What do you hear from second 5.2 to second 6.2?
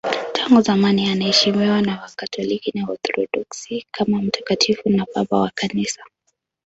wa Kanisa.